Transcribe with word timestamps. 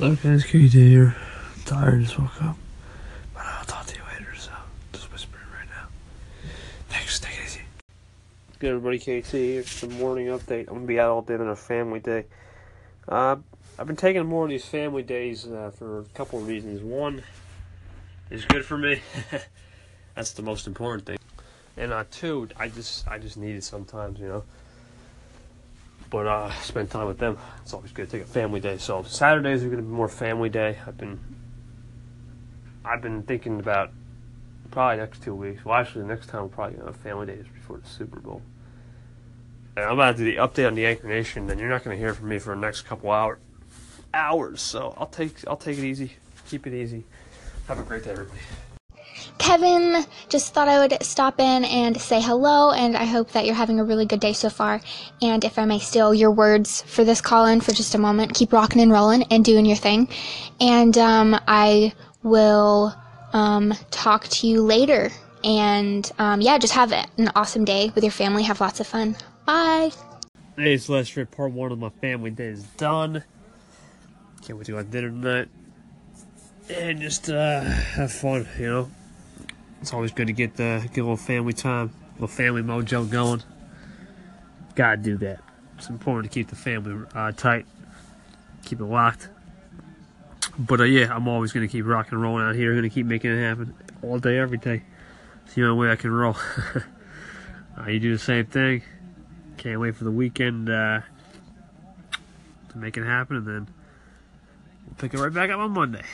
Look, 0.00 0.22
guys, 0.22 0.44
KD 0.44 0.72
here. 0.72 1.16
I'm 1.54 1.62
tired, 1.62 2.02
just 2.02 2.18
woke 2.18 2.42
up. 2.42 2.56
But 3.32 3.44
I'll 3.44 3.64
talk 3.64 3.86
to 3.86 3.94
you 3.96 4.02
later, 4.12 4.34
so 4.36 4.50
just 4.92 5.12
whispering 5.12 5.44
right 5.56 5.68
now. 5.68 5.86
Thanks, 6.88 7.20
take 7.20 7.38
it 7.38 7.44
easy. 7.44 7.60
Good, 8.58 8.74
everybody, 8.74 8.98
KT 8.98 9.30
here. 9.30 9.60
It's 9.60 9.80
the 9.82 9.86
morning 9.86 10.26
update. 10.26 10.66
I'm 10.68 10.80
to 10.80 10.86
be 10.86 10.98
out 10.98 11.10
all 11.10 11.22
day 11.22 11.34
on 11.34 11.46
a 11.46 11.54
family 11.54 12.00
day. 12.00 12.24
Uh, 13.08 13.36
I've 13.78 13.86
been 13.86 13.94
taking 13.94 14.26
more 14.26 14.42
of 14.42 14.50
these 14.50 14.64
family 14.64 15.04
days 15.04 15.46
uh, 15.46 15.70
for 15.78 16.00
a 16.00 16.04
couple 16.06 16.40
of 16.40 16.48
reasons. 16.48 16.82
One, 16.82 17.22
is 18.30 18.44
good 18.46 18.64
for 18.64 18.76
me. 18.76 19.00
That's 20.16 20.32
the 20.32 20.42
most 20.42 20.66
important 20.66 21.06
thing. 21.06 21.18
And 21.76 21.92
uh, 21.92 22.02
two, 22.10 22.48
I 22.56 22.66
just 22.66 23.06
I 23.06 23.18
just 23.18 23.36
need 23.36 23.54
it 23.54 23.62
sometimes, 23.62 24.18
you 24.18 24.26
know. 24.26 24.44
But 26.14 26.28
uh, 26.28 26.52
spend 26.60 26.92
time 26.92 27.08
with 27.08 27.18
them. 27.18 27.36
It's 27.62 27.74
always 27.74 27.90
good 27.90 28.08
to 28.08 28.18
take 28.18 28.24
a 28.24 28.30
family 28.30 28.60
day. 28.60 28.78
So 28.78 29.02
Saturdays 29.02 29.64
are 29.64 29.66
going 29.66 29.78
to 29.78 29.82
be 29.82 29.88
more 29.88 30.08
family 30.08 30.48
day. 30.48 30.78
I've 30.86 30.96
been 30.96 31.18
I've 32.84 33.02
been 33.02 33.24
thinking 33.24 33.58
about 33.58 33.90
probably 34.70 34.98
next 34.98 35.24
two 35.24 35.34
weeks. 35.34 35.64
Well, 35.64 35.74
actually, 35.74 36.02
the 36.02 36.08
next 36.08 36.28
time 36.28 36.42
we're 36.42 36.48
probably 36.50 36.76
going 36.76 36.86
to 36.86 36.92
have 36.92 37.00
family 37.02 37.26
days 37.26 37.46
before 37.52 37.78
the 37.78 37.88
Super 37.88 38.20
Bowl. 38.20 38.42
And 39.76 39.86
I'm 39.86 39.94
about 39.94 40.12
to 40.12 40.18
do 40.18 40.24
the 40.24 40.36
update 40.36 40.68
on 40.68 40.76
the 40.76 40.86
Anchor 40.86 41.08
Nation. 41.08 41.48
Then 41.48 41.58
you're 41.58 41.68
not 41.68 41.82
going 41.82 41.96
to 41.96 42.00
hear 42.00 42.14
from 42.14 42.28
me 42.28 42.38
for 42.38 42.54
the 42.54 42.60
next 42.60 42.82
couple 42.82 43.10
hour 43.10 43.40
hours. 44.14 44.62
So 44.62 44.94
I'll 44.96 45.08
take 45.08 45.44
I'll 45.48 45.56
take 45.56 45.78
it 45.78 45.84
easy. 45.84 46.12
Keep 46.48 46.68
it 46.68 46.74
easy. 46.74 47.02
Have 47.66 47.80
a 47.80 47.82
great 47.82 48.04
day, 48.04 48.12
everybody. 48.12 48.38
Kevin, 49.38 50.04
just 50.28 50.54
thought 50.54 50.68
I 50.68 50.78
would 50.78 51.02
stop 51.02 51.40
in 51.40 51.64
and 51.64 52.00
say 52.00 52.20
hello, 52.20 52.72
and 52.72 52.96
I 52.96 53.04
hope 53.04 53.32
that 53.32 53.46
you're 53.46 53.54
having 53.54 53.80
a 53.80 53.84
really 53.84 54.06
good 54.06 54.20
day 54.20 54.32
so 54.32 54.48
far. 54.48 54.80
And 55.22 55.44
if 55.44 55.58
I 55.58 55.64
may 55.64 55.78
steal 55.78 56.14
your 56.14 56.30
words 56.30 56.82
for 56.82 57.04
this 57.04 57.20
call 57.20 57.46
in 57.46 57.60
for 57.60 57.72
just 57.72 57.94
a 57.94 57.98
moment, 57.98 58.34
keep 58.34 58.52
rocking 58.52 58.80
and 58.80 58.92
rolling 58.92 59.24
and 59.24 59.44
doing 59.44 59.66
your 59.66 59.76
thing. 59.76 60.08
And 60.60 60.96
um, 60.98 61.38
I 61.46 61.92
will 62.22 62.94
um, 63.32 63.74
talk 63.90 64.28
to 64.28 64.46
you 64.46 64.62
later. 64.62 65.10
And 65.42 66.10
um, 66.18 66.40
yeah, 66.40 66.56
just 66.58 66.72
have 66.72 66.92
an 66.92 67.30
awesome 67.36 67.64
day 67.64 67.92
with 67.94 68.02
your 68.02 68.10
family. 68.10 68.42
Have 68.44 68.60
lots 68.60 68.80
of 68.80 68.86
fun. 68.86 69.16
Bye. 69.44 69.90
Hey, 70.56 70.78
Lester. 70.88 71.26
Part 71.26 71.52
one 71.52 71.72
of 71.72 71.78
my 71.78 71.90
family 71.90 72.30
day 72.30 72.46
is 72.46 72.62
done. 72.62 73.24
Can't 74.42 74.58
wait 74.58 74.66
to 74.66 74.72
go 74.72 74.78
to 74.78 74.84
dinner 74.84 75.10
tonight. 75.10 75.48
And 76.70 77.00
just 77.00 77.28
uh, 77.28 77.60
have 77.60 78.12
fun, 78.12 78.48
you 78.58 78.66
know. 78.66 78.90
It's 79.84 79.92
always 79.92 80.12
good 80.12 80.28
to 80.28 80.32
get 80.32 80.56
the 80.56 80.80
get 80.94 81.02
a 81.02 81.04
little 81.04 81.18
family 81.18 81.52
time, 81.52 81.90
a 82.12 82.12
little 82.14 82.28
family 82.28 82.62
mojo 82.62 83.06
going. 83.10 83.42
Gotta 84.74 84.96
do 84.96 85.18
that. 85.18 85.40
It's 85.76 85.90
important 85.90 86.32
to 86.32 86.34
keep 86.34 86.48
the 86.48 86.56
family 86.56 87.04
uh, 87.14 87.32
tight, 87.32 87.66
keep 88.64 88.80
it 88.80 88.84
locked. 88.86 89.28
But 90.58 90.80
uh, 90.80 90.84
yeah, 90.84 91.14
I'm 91.14 91.28
always 91.28 91.52
gonna 91.52 91.68
keep 91.68 91.84
rocking 91.84 92.14
and 92.14 92.22
rolling 92.22 92.46
out 92.46 92.54
here. 92.54 92.74
Gonna 92.74 92.88
keep 92.88 93.04
making 93.04 93.30
it 93.32 93.42
happen 93.42 93.74
all 94.00 94.18
day, 94.18 94.38
every 94.38 94.56
day. 94.56 94.84
It's 95.44 95.52
the 95.52 95.66
only 95.66 95.84
way 95.86 95.92
I 95.92 95.96
can 95.96 96.12
roll. 96.12 96.38
uh, 97.78 97.86
you 97.86 98.00
do 98.00 98.10
the 98.10 98.18
same 98.18 98.46
thing. 98.46 98.80
Can't 99.58 99.82
wait 99.82 99.96
for 99.96 100.04
the 100.04 100.10
weekend 100.10 100.70
uh, 100.70 101.02
to 102.70 102.78
make 102.78 102.96
it 102.96 103.04
happen, 103.04 103.36
and 103.36 103.46
then 103.46 103.68
we'll 104.86 104.94
pick 104.96 105.12
it 105.12 105.20
right 105.20 105.30
back 105.30 105.50
up 105.50 105.58
on 105.58 105.72
Monday. 105.72 106.04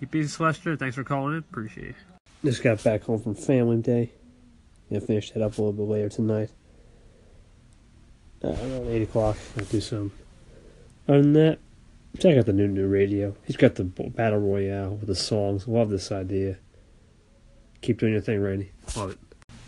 Keep 0.00 0.16
easy, 0.16 0.36
Celestia. 0.36 0.78
Thanks 0.78 0.96
for 0.96 1.02
calling 1.02 1.32
in. 1.32 1.38
Appreciate 1.38 1.88
it. 1.88 2.15
Just 2.44 2.62
got 2.62 2.82
back 2.82 3.02
home 3.02 3.20
from 3.20 3.34
family 3.34 3.78
day. 3.78 4.12
Gonna 4.88 5.00
finish 5.00 5.32
that 5.32 5.42
up 5.42 5.58
a 5.58 5.62
little 5.62 5.72
bit 5.72 5.90
later 5.90 6.08
tonight. 6.08 6.50
Uh, 8.42 8.48
around 8.48 8.88
8 8.88 9.02
o'clock, 9.02 9.36
I'll 9.58 9.64
do 9.64 9.80
some. 9.80 10.12
Other 11.08 11.22
than 11.22 11.32
that, 11.32 11.58
check 12.18 12.36
out 12.36 12.46
the 12.46 12.52
new 12.52 12.68
new 12.68 12.86
radio. 12.86 13.34
He's 13.44 13.56
got 13.56 13.74
the 13.76 13.84
battle 13.84 14.38
royale 14.38 14.90
with 14.90 15.06
the 15.06 15.14
songs. 15.14 15.66
Love 15.66 15.90
this 15.90 16.12
idea. 16.12 16.58
Keep 17.80 18.00
doing 18.00 18.12
your 18.12 18.22
thing, 18.22 18.40
Randy. 18.40 18.70
Love 18.96 19.12
it. 19.12 19.18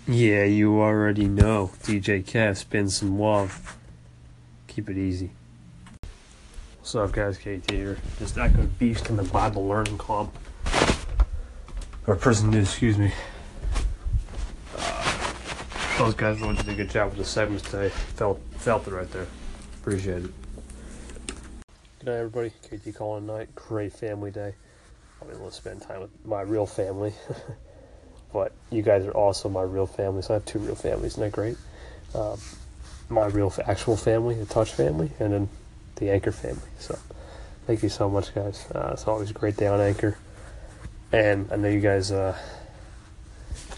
Yeah, 0.07 0.45
you 0.45 0.81
already 0.81 1.27
know. 1.29 1.71
DJ 1.83 2.25
Kev 2.25 2.57
spin 2.57 2.89
some 2.89 3.19
love. 3.19 3.77
Keep 4.67 4.91
it 4.91 4.97
easy. 4.99 5.31
What's 6.79 6.95
up, 6.95 7.13
guys? 7.13 7.37
KT 7.37 7.71
here. 7.71 7.99
Just 8.19 8.39
echoed 8.39 8.79
Beast 8.79 9.11
in 9.11 9.17
the 9.17 9.25
Bible 9.25 9.69
Learning 9.69 9.99
Club. 9.99 10.33
Or 12.09 12.17
Prison 12.17 12.49
News, 12.49 12.71
excuse 12.71 12.97
me. 12.97 13.13
Uh, 14.75 15.35
those 15.99 16.15
guys 16.15 16.41
really 16.41 16.57
did 16.57 16.71
a 16.71 16.75
good 16.75 16.89
job 16.89 17.11
with 17.11 17.19
the 17.19 17.25
segments 17.27 17.71
today. 17.71 17.91
Felt 17.91 18.41
felt 18.57 18.89
it 18.89 18.93
right 18.93 19.11
there. 19.13 19.27
Appreciate 19.83 20.25
it. 20.25 20.31
Good 21.99 22.07
night, 22.07 22.15
everybody. 22.15 22.51
KT 22.63 22.95
calling 22.97 23.27
tonight. 23.27 23.55
Great 23.55 23.93
family 23.93 24.31
day. 24.31 24.55
I'm 25.21 25.31
able 25.31 25.51
to 25.51 25.55
spend 25.55 25.83
time 25.83 26.01
with 26.01 26.11
my 26.25 26.41
real 26.41 26.65
family. 26.65 27.13
but 28.33 28.53
you 28.71 28.81
guys 28.81 29.05
are 29.05 29.13
also 29.13 29.51
my 29.51 29.61
real 29.61 29.87
family. 29.87 30.23
So 30.23 30.33
I 30.33 30.37
have 30.37 30.47
two 30.47 30.61
real 30.61 30.77
families. 30.77 31.13
Isn't 31.13 31.25
that 31.25 31.33
great? 31.33 31.59
Um, 32.15 32.41
my 33.11 33.27
real 33.27 33.53
actual 33.67 33.99
family, 33.99 34.35
the 34.37 34.47
Touch 34.47 34.73
family, 34.73 35.11
and 35.21 35.35
then 35.35 35.49
the 35.97 36.09
Anchor 36.09 36.33
family. 36.33 36.71
So 36.79 36.99
thank 37.67 37.83
you 37.83 37.91
so 37.91 38.09
much, 38.09 38.35
guys. 38.35 38.67
Uh, 38.75 38.93
it's 38.95 39.07
always 39.07 39.29
a 39.29 39.35
great 39.35 39.59
day 39.59 39.67
on 39.67 39.79
Anchor. 39.79 40.17
And 41.11 41.51
I 41.51 41.57
know 41.57 41.69
you 41.69 41.81
guys 41.81 42.13
uh, 42.13 42.37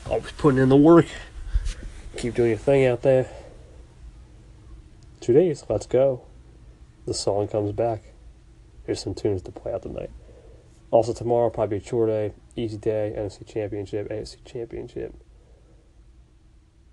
always 0.07 0.33
putting 0.33 0.59
in 0.59 0.69
the 0.69 0.77
work. 0.77 1.07
Keep 2.17 2.35
doing 2.35 2.51
your 2.51 2.59
thing 2.59 2.87
out 2.87 3.03
there. 3.03 3.29
Two 5.21 5.33
days, 5.33 5.65
let's 5.69 5.87
go. 5.87 6.23
The 7.07 7.15
song 7.15 7.47
comes 7.47 7.73
back. 7.73 8.03
Here's 8.85 9.01
some 9.01 9.15
tunes 9.15 9.43
to 9.43 9.53
play 9.53 9.73
out 9.73 9.83
tonight. 9.83 10.11
Also, 10.91 11.13
tomorrow, 11.13 11.51
probably 11.51 11.77
a 11.77 11.81
chore 11.81 12.09
day, 12.09 12.33
easy 12.57 12.77
day, 12.77 13.15
NFC 13.17 13.47
Championship, 13.47 14.09
AFC 14.09 14.45
Championship. 14.45 15.15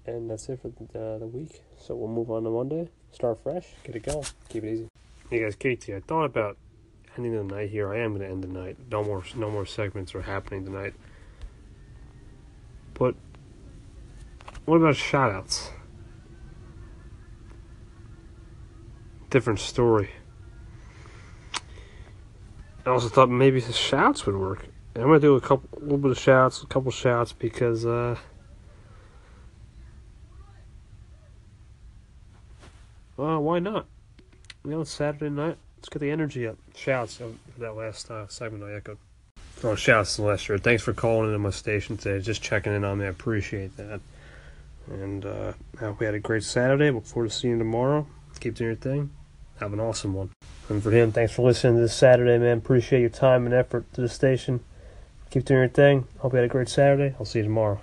And 0.06 0.30
that's 0.30 0.48
it 0.50 0.62
for 0.62 0.70
the, 0.70 1.00
uh, 1.00 1.18
the 1.18 1.26
week. 1.26 1.64
So 1.80 1.96
we'll 1.96 2.10
move 2.10 2.30
on 2.30 2.44
to 2.44 2.52
Monday. 2.52 2.90
Start 3.12 3.42
fresh, 3.42 3.66
get 3.84 3.96
it 3.96 4.04
going, 4.04 4.26
keep 4.50 4.64
it 4.64 4.72
easy. 4.72 4.88
Hey 5.32 5.40
guys, 5.40 5.56
KT, 5.56 5.90
I 5.90 6.00
thought 6.02 6.26
about 6.26 6.58
ending 7.18 7.36
the 7.36 7.56
night 7.56 7.70
here. 7.70 7.94
I 7.94 8.00
am 8.00 8.12
going 8.12 8.22
to 8.22 8.28
end 8.28 8.44
the 8.44 8.48
night. 8.48 8.78
No 8.92 9.04
more, 9.04 9.24
no 9.36 9.50
more 9.50 9.66
segments 9.66 10.14
are 10.16 10.22
happening 10.22 10.66
tonight. 10.66 10.94
But 12.94 13.16
what 14.66 14.78
about 14.78 14.96
shoutouts? 14.96 15.70
Different 19.30 19.60
story. 19.60 20.10
I 22.86 22.90
also 22.90 23.10
thought 23.10 23.30
maybe 23.30 23.60
the 23.60 23.74
shouts 23.74 24.26
would 24.26 24.38
work. 24.38 24.66
I'm 24.96 25.04
gonna 25.04 25.20
do 25.20 25.36
a 25.36 25.42
couple, 25.42 25.70
a 25.78 25.84
little 25.84 25.98
bit 26.00 26.12
of 26.12 26.18
shouts, 26.18 26.64
a 26.64 26.66
couple 26.66 26.90
shouts 26.90 27.32
because 27.32 27.86
uh, 27.86 28.16
well, 33.16 33.44
why 33.44 33.60
not? 33.60 33.86
You 34.64 34.72
know, 34.72 34.82
it's 34.82 34.92
Saturday 34.92 35.30
night. 35.30 35.58
Let's 35.88 35.94
get 35.94 36.06
the 36.06 36.12
energy 36.12 36.46
up. 36.46 36.58
Shouts 36.76 37.16
for 37.16 37.32
that 37.60 37.78
last 37.78 38.12
uh, 38.12 38.28
segment 38.28 38.62
I 38.62 38.74
echoed. 38.74 38.98
Oh, 39.64 39.76
shouts 39.76 40.18
to 40.18 40.24
Lester. 40.24 40.58
Thanks 40.58 40.84
for 40.84 40.92
calling 40.92 41.28
into 41.28 41.40
my 41.40 41.50
station 41.50 41.96
today. 41.96 42.22
Just 42.22 42.42
checking 42.42 42.76
in 42.76 42.84
on 42.84 42.98
me. 42.98 43.06
I 43.06 43.08
appreciate 43.08 43.78
that. 43.78 44.02
And 44.88 45.26
uh, 45.26 45.54
hope 45.80 46.02
we 46.02 46.06
had 46.06 46.14
a 46.14 46.20
great 46.20 46.44
Saturday. 46.44 46.92
Look 46.92 47.06
forward 47.06 47.30
to 47.30 47.34
seeing 47.34 47.54
you 47.54 47.60
tomorrow. 47.60 48.06
Keep 48.42 48.56
doing 48.56 48.72
your 48.72 48.76
thing. 48.76 49.12
Have 49.62 49.72
an 49.72 49.80
awesome 49.80 50.14
one. 50.14 50.30
And 50.68 50.84
for 50.84 50.92
him, 50.92 51.14
thanks 51.14 51.32
for 51.32 51.44
listening 51.44 51.76
to 51.76 51.84
this 51.84 51.94
Saturday, 51.94 52.38
man. 52.38 52.58
Appreciate 52.58 53.00
your 53.00 53.10
time 53.10 53.46
and 53.46 53.56
effort 53.56 53.86
to 53.94 54.02
the 54.02 54.10
station. 54.10 54.60
Keep 55.32 55.46
doing 55.46 55.62
your 55.62 55.70
thing. 55.70 56.06
Hope 56.18 56.34
you 56.34 56.40
had 56.40 56.46
a 56.46 56.50
great 56.50 56.68
Saturday. 56.68 57.16
I'll 57.18 57.26
see 57.26 57.40
you 57.40 57.44
tomorrow. 57.44 57.80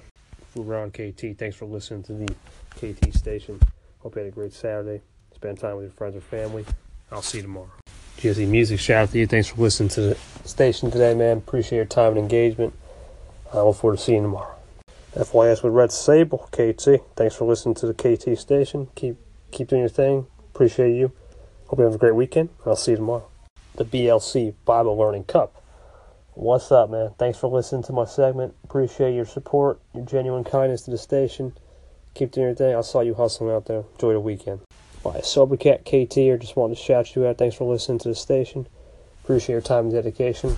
For 0.50 0.62
Ron 0.62 0.90
KT, 0.90 1.38
thanks 1.38 1.56
for 1.56 1.64
listening 1.64 2.02
to 2.02 2.12
the 2.12 2.34
KT 2.76 3.14
station. 3.14 3.58
Hope 4.00 4.16
you 4.16 4.24
had 4.24 4.28
a 4.30 4.34
great 4.34 4.52
Saturday. 4.52 5.00
Spend 5.34 5.58
time 5.58 5.76
with 5.76 5.86
your 5.86 5.92
friends 5.92 6.16
or 6.16 6.20
family. 6.20 6.66
I'll 7.10 7.22
see 7.22 7.38
you 7.38 7.42
tomorrow. 7.44 7.70
GSE 8.24 8.48
Music, 8.48 8.80
shout 8.80 9.02
out 9.02 9.10
to 9.10 9.18
you. 9.18 9.26
Thanks 9.26 9.48
for 9.48 9.60
listening 9.60 9.90
to 9.90 10.00
the 10.00 10.14
station 10.46 10.90
today, 10.90 11.12
man. 11.12 11.36
Appreciate 11.36 11.76
your 11.76 11.84
time 11.84 12.12
and 12.12 12.20
engagement. 12.20 12.72
I 13.52 13.60
look 13.60 13.76
forward 13.76 13.98
to 13.98 14.02
seeing 14.02 14.22
you 14.22 14.22
tomorrow. 14.22 14.54
FYS 15.14 15.62
with 15.62 15.74
Red 15.74 15.92
Sable, 15.92 16.48
KT. 16.50 17.04
Thanks 17.16 17.34
for 17.34 17.44
listening 17.44 17.74
to 17.74 17.86
the 17.86 17.92
KT 17.92 18.38
station. 18.38 18.88
Keep 18.94 19.18
keep 19.50 19.68
doing 19.68 19.82
your 19.82 19.90
thing. 19.90 20.26
Appreciate 20.54 20.96
you. 20.96 21.12
Hope 21.66 21.78
you 21.78 21.84
have 21.84 21.94
a 21.94 21.98
great 21.98 22.14
weekend. 22.14 22.48
I'll 22.64 22.76
see 22.76 22.92
you 22.92 22.96
tomorrow. 22.96 23.28
The 23.74 23.84
BLC 23.84 24.54
Bible 24.64 24.96
Learning 24.96 25.24
Club. 25.24 25.50
What's 26.32 26.72
up, 26.72 26.88
man? 26.88 27.10
Thanks 27.18 27.36
for 27.36 27.48
listening 27.48 27.82
to 27.82 27.92
my 27.92 28.06
segment. 28.06 28.54
Appreciate 28.64 29.14
your 29.14 29.26
support, 29.26 29.80
your 29.92 30.06
genuine 30.06 30.44
kindness 30.44 30.80
to 30.84 30.90
the 30.90 30.96
station. 30.96 31.52
Keep 32.14 32.32
doing 32.32 32.46
your 32.46 32.56
thing. 32.56 32.74
I 32.74 32.80
saw 32.80 33.02
you 33.02 33.12
hustling 33.12 33.54
out 33.54 33.66
there. 33.66 33.84
Enjoy 33.92 34.14
the 34.14 34.20
weekend. 34.20 34.60
Bye. 35.04 35.20
Sober 35.20 35.58
Cat 35.58 35.84
KT 35.84 36.16
or 36.16 36.38
just 36.38 36.56
wanted 36.56 36.76
to 36.76 36.82
shout 36.82 37.14
you 37.14 37.26
out. 37.26 37.36
Thanks 37.36 37.56
for 37.56 37.70
listening 37.70 37.98
to 38.00 38.08
the 38.08 38.14
station. 38.14 38.66
Appreciate 39.22 39.52
your 39.52 39.60
time 39.60 39.84
and 39.84 39.92
dedication. 39.92 40.56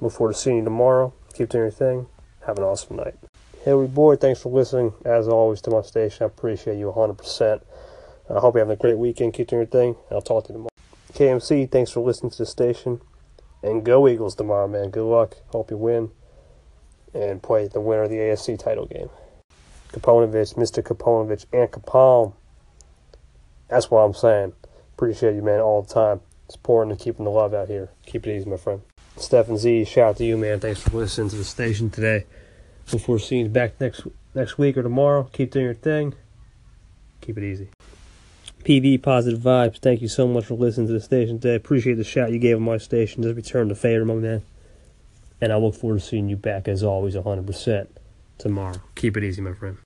Look 0.00 0.12
forward 0.12 0.32
to 0.32 0.38
seeing 0.38 0.56
you 0.56 0.64
tomorrow. 0.64 1.12
Keep 1.34 1.50
doing 1.50 1.64
your 1.64 1.70
thing. 1.70 2.06
Have 2.46 2.56
an 2.56 2.64
awesome 2.64 2.96
night. 2.96 3.14
Hillary 3.64 3.88
Boy, 3.88 4.16
thanks 4.16 4.40
for 4.40 4.50
listening, 4.50 4.94
as 5.04 5.28
always, 5.28 5.60
to 5.62 5.70
my 5.70 5.82
station. 5.82 6.24
I 6.24 6.26
appreciate 6.26 6.78
you 6.78 6.90
100%. 6.90 7.60
I 8.34 8.40
hope 8.40 8.54
you 8.54 8.60
have 8.60 8.70
a 8.70 8.76
great 8.76 8.96
weekend. 8.96 9.34
Keep 9.34 9.48
doing 9.48 9.60
your 9.60 9.66
thing. 9.66 9.96
I'll 10.10 10.22
talk 10.22 10.44
to 10.46 10.52
you 10.52 10.54
tomorrow. 10.54 10.68
KMC, 11.12 11.70
thanks 11.70 11.90
for 11.90 12.00
listening 12.00 12.30
to 12.30 12.38
the 12.38 12.46
station. 12.46 13.02
And 13.62 13.84
go 13.84 14.08
Eagles 14.08 14.34
tomorrow, 14.34 14.66
man. 14.66 14.88
Good 14.88 15.04
luck. 15.04 15.36
Hope 15.48 15.70
you 15.70 15.76
win. 15.76 16.10
And 17.12 17.42
play 17.42 17.68
the 17.68 17.80
winner 17.80 18.04
of 18.04 18.10
the 18.10 18.16
AFC 18.16 18.58
title 18.58 18.86
game. 18.86 19.10
Kaponovich, 19.92 20.54
Mr. 20.54 20.82
Kaponovich, 20.82 21.44
and 21.52 21.70
Capone. 21.70 22.32
That's 23.72 23.90
what 23.90 24.00
I'm 24.00 24.12
saying. 24.12 24.52
Appreciate 24.94 25.34
you, 25.34 25.42
man, 25.42 25.60
all 25.60 25.82
the 25.82 25.92
time. 25.92 26.20
Supporting 26.50 26.90
and 26.90 27.00
keeping 27.00 27.24
the 27.24 27.30
love 27.30 27.54
out 27.54 27.68
here. 27.68 27.90
Keep 28.04 28.26
it 28.26 28.36
easy, 28.36 28.50
my 28.50 28.58
friend. 28.58 28.82
Stephen 29.16 29.56
Z, 29.56 29.86
shout 29.86 30.10
out 30.10 30.16
to 30.18 30.24
you, 30.24 30.36
man. 30.36 30.60
Thanks 30.60 30.82
for 30.82 30.90
listening 30.98 31.30
to 31.30 31.36
the 31.36 31.44
station 31.44 31.88
today. 31.88 32.26
Look 32.92 33.02
forward 33.02 33.20
to 33.20 33.26
seeing 33.26 33.46
you 33.46 33.50
back 33.50 33.80
next 33.80 34.06
next 34.34 34.58
week 34.58 34.76
or 34.76 34.82
tomorrow. 34.82 35.24
Keep 35.32 35.52
doing 35.52 35.64
your 35.64 35.74
thing. 35.74 36.14
Keep 37.22 37.38
it 37.38 37.44
easy. 37.44 37.68
PV 38.64 39.02
Positive 39.02 39.40
Vibes, 39.40 39.78
thank 39.78 40.02
you 40.02 40.08
so 40.08 40.28
much 40.28 40.44
for 40.44 40.54
listening 40.54 40.86
to 40.88 40.92
the 40.92 41.00
station 41.00 41.40
today. 41.40 41.54
Appreciate 41.54 41.94
the 41.94 42.04
shout 42.04 42.30
you 42.30 42.38
gave 42.38 42.56
on 42.56 42.62
my 42.62 42.76
station. 42.76 43.22
Just 43.22 43.36
return 43.36 43.68
the 43.68 43.74
favor, 43.74 44.04
my 44.04 44.14
man. 44.14 44.42
And 45.40 45.52
I 45.52 45.56
look 45.56 45.74
forward 45.74 46.00
to 46.00 46.06
seeing 46.06 46.28
you 46.28 46.36
back, 46.36 46.68
as 46.68 46.82
always, 46.82 47.16
100% 47.16 47.88
tomorrow. 48.38 48.80
Keep 48.94 49.16
it 49.16 49.24
easy, 49.24 49.40
my 49.40 49.54
friend. 49.54 49.78